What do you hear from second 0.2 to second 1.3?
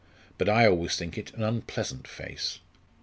But I always think